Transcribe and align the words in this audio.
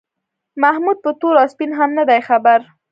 محمود 0.61 0.97
په 1.05 1.11
تور 1.19 1.35
او 1.41 1.47
سپین 1.53 1.71
هم 1.79 1.89
نه 1.97 2.03
دی 2.09 2.19
خبر. 2.27 2.59